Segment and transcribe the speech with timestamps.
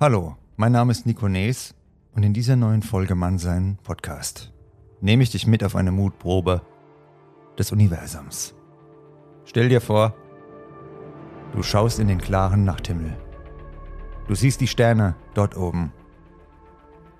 [0.00, 1.72] Hallo, mein Name ist Nico Nees
[2.16, 4.52] und in dieser neuen Folge Mannsein Podcast
[5.00, 6.62] nehme ich dich mit auf eine Mutprobe
[7.56, 8.56] des Universums.
[9.44, 10.12] Stell dir vor,
[11.52, 13.16] du schaust in den klaren Nachthimmel.
[14.26, 15.92] Du siehst die Sterne dort oben.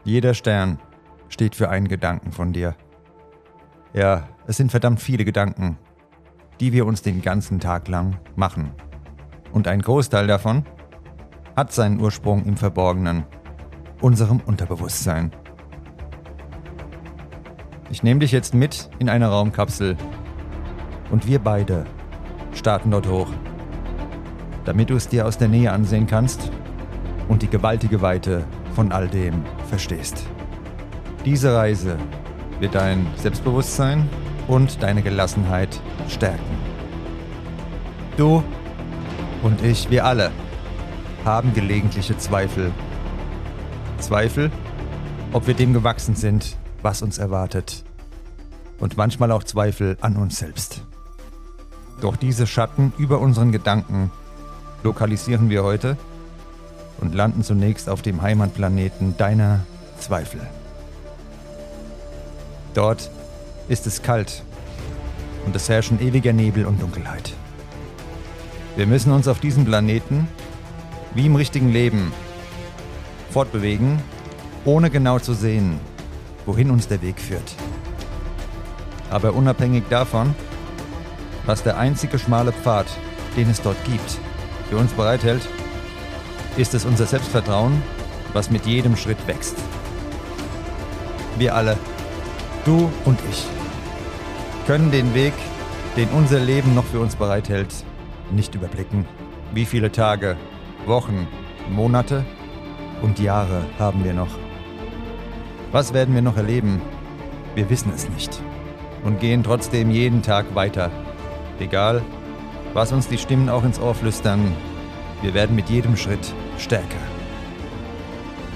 [0.02, 0.80] Jeder Stern
[1.28, 2.74] steht für einen Gedanken von dir.
[3.92, 5.78] Ja, es sind verdammt viele Gedanken,
[6.58, 8.72] die wir uns den ganzen Tag lang machen.
[9.52, 10.64] Und ein Großteil davon
[11.56, 13.24] hat seinen Ursprung im Verborgenen,
[14.00, 15.30] unserem Unterbewusstsein.
[17.90, 19.96] Ich nehme dich jetzt mit in eine Raumkapsel
[21.10, 21.84] und wir beide
[22.52, 23.28] starten dort hoch,
[24.64, 26.50] damit du es dir aus der Nähe ansehen kannst
[27.28, 30.26] und die gewaltige Weite von all dem verstehst.
[31.24, 31.96] Diese Reise
[32.58, 34.08] wird dein Selbstbewusstsein
[34.48, 36.44] und deine Gelassenheit stärken.
[38.16, 38.42] Du
[39.42, 40.30] und ich, wir alle
[41.24, 42.72] haben gelegentliche Zweifel.
[43.98, 44.50] Zweifel,
[45.32, 47.84] ob wir dem gewachsen sind, was uns erwartet.
[48.78, 50.82] Und manchmal auch Zweifel an uns selbst.
[52.00, 54.10] Doch diese Schatten über unseren Gedanken
[54.82, 55.96] lokalisieren wir heute
[57.00, 59.60] und landen zunächst auf dem Heimatplaneten deiner
[59.98, 60.40] Zweifel.
[62.74, 63.10] Dort
[63.68, 64.42] ist es kalt
[65.46, 67.32] und es herrschen ewiger Nebel und Dunkelheit.
[68.76, 70.28] Wir müssen uns auf diesem Planeten,
[71.14, 72.12] wie im richtigen Leben,
[73.30, 74.00] fortbewegen,
[74.64, 75.78] ohne genau zu sehen,
[76.46, 77.54] wohin uns der Weg führt.
[79.10, 80.34] Aber unabhängig davon,
[81.46, 82.86] was der einzige schmale Pfad,
[83.36, 84.18] den es dort gibt,
[84.68, 85.42] für uns bereithält,
[86.56, 87.82] ist es unser Selbstvertrauen,
[88.32, 89.56] was mit jedem Schritt wächst.
[91.38, 91.76] Wir alle,
[92.64, 93.44] du und ich,
[94.66, 95.34] können den Weg,
[95.96, 97.72] den unser Leben noch für uns bereithält,
[98.30, 99.04] nicht überblicken.
[99.52, 100.36] Wie viele Tage,
[100.86, 101.26] Wochen,
[101.70, 102.24] Monate
[103.02, 104.28] und Jahre haben wir noch?
[105.72, 106.80] Was werden wir noch erleben?
[107.54, 108.40] Wir wissen es nicht
[109.04, 110.90] und gehen trotzdem jeden Tag weiter.
[111.58, 112.02] Egal,
[112.72, 114.52] was uns die Stimmen auch ins Ohr flüstern,
[115.22, 116.98] wir werden mit jedem Schritt stärker.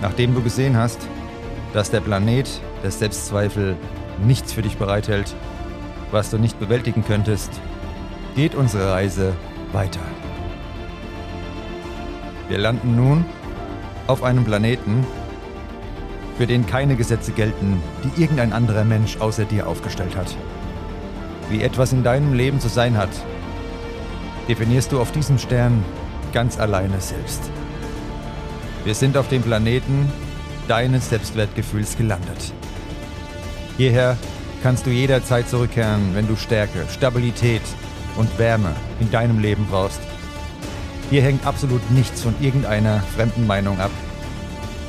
[0.03, 1.07] Nachdem du gesehen hast,
[1.73, 2.49] dass der Planet
[2.83, 3.77] der Selbstzweifel
[4.25, 5.35] nichts für dich bereithält,
[6.11, 7.51] was du nicht bewältigen könntest,
[8.35, 9.35] geht unsere Reise
[9.73, 10.01] weiter.
[12.49, 13.25] Wir landen nun
[14.07, 15.07] auf einem Planeten,
[16.39, 20.35] für den keine Gesetze gelten, die irgendein anderer Mensch außer dir aufgestellt hat.
[21.51, 23.11] Wie etwas in deinem Leben zu sein hat,
[24.49, 25.85] definierst du auf diesem Stern
[26.33, 27.51] ganz alleine selbst.
[28.85, 30.11] Wir sind auf dem Planeten
[30.69, 32.55] deines Selbstwertgefühls gelandet.
[33.77, 34.17] Hierher
[34.63, 37.63] kannst du jederzeit zurückkehren, wenn du Stärke, Stabilität
[38.17, 40.01] und Wärme in deinem Leben brauchst.
[41.11, 43.91] Hier hängt absolut nichts von irgendeiner fremden Meinung ab.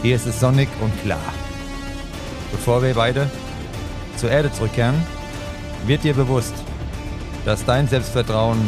[0.02, 1.34] Hier ist es sonnig und klar.
[2.52, 3.30] Bevor wir beide
[4.18, 5.02] zur Erde zurückkehren,
[5.86, 6.54] wird dir bewusst,
[7.46, 8.60] dass dein Selbstvertrauen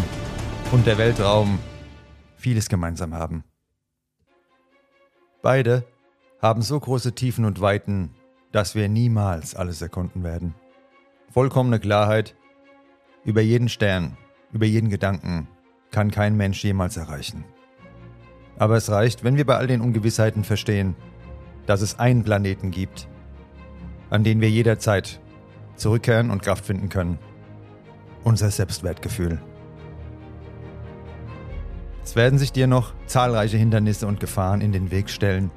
[0.72, 1.60] und der Weltraum
[2.38, 3.44] vieles gemeinsam haben.
[5.42, 5.84] Beide
[6.42, 8.16] haben so große Tiefen und Weiten,
[8.54, 10.56] dass wir niemals alles erkunden werden.
[11.30, 12.34] Vollkommene Klarheit
[13.26, 14.16] über jeden Stern,
[14.54, 15.50] über jeden Gedanken
[15.92, 17.44] kann kein Mensch jemals erreichen.
[18.58, 20.96] Aber es reicht, wenn wir bei all den Ungewissheiten verstehen,
[21.66, 23.08] dass es einen Planeten gibt,
[24.10, 25.20] an den wir jederzeit
[25.76, 27.18] zurückkehren und Kraft finden können.
[28.24, 29.42] Unser Selbstwertgefühl.
[32.04, 35.52] Es werden sich dir noch zahlreiche Hindernisse und Gefahren in den Weg stellen,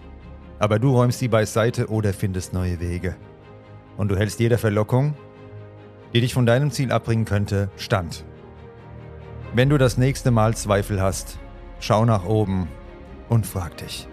[0.58, 3.16] aber du räumst sie beiseite oder findest neue Wege.
[3.96, 5.14] Und du hältst jeder Verlockung,
[6.12, 8.24] die dich von deinem Ziel abbringen könnte, stand.
[9.56, 11.38] Wenn du das nächste Mal Zweifel hast,
[11.78, 12.66] schau nach oben
[13.28, 14.09] und frag dich,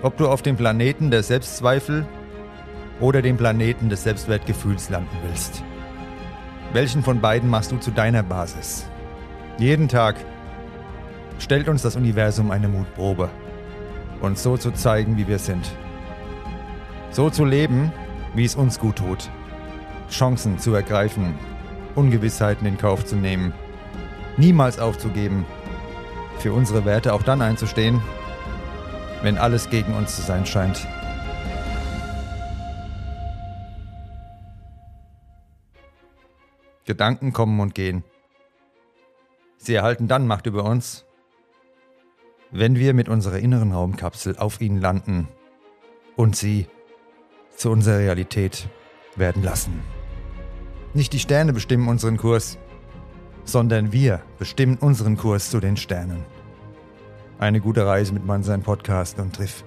[0.00, 2.06] ob du auf dem Planeten der Selbstzweifel
[3.00, 5.62] oder dem Planeten des Selbstwertgefühls landen willst.
[6.72, 8.88] Welchen von beiden machst du zu deiner Basis?
[9.58, 10.16] Jeden Tag
[11.38, 13.28] stellt uns das Universum eine Mutprobe,
[14.22, 15.70] uns so zu zeigen, wie wir sind.
[17.10, 17.92] So zu leben,
[18.34, 19.28] wie es uns gut tut.
[20.10, 21.34] Chancen zu ergreifen,
[21.94, 23.52] Ungewissheiten in Kauf zu nehmen–
[24.38, 25.44] niemals aufzugeben,
[26.38, 28.00] für unsere Werte auch dann einzustehen,
[29.22, 30.86] wenn alles gegen uns zu sein scheint.
[36.84, 38.02] Gedanken kommen und gehen.
[39.58, 41.04] Sie erhalten dann Macht über uns,
[42.50, 45.28] wenn wir mit unserer inneren Raumkapsel auf ihnen landen
[46.16, 46.66] und sie
[47.54, 48.68] zu unserer Realität
[49.16, 49.82] werden lassen.
[50.94, 52.56] Nicht die Sterne bestimmen unseren Kurs,
[53.48, 56.24] sondern wir bestimmen unseren Kurs zu den Sternen.
[57.38, 59.64] eine gute Reise mit Mannsein Podcast und triff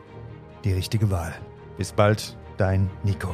[0.65, 1.33] die richtige Wahl.
[1.77, 3.33] Bis bald, dein Nico.